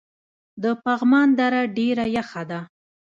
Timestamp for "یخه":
2.17-2.43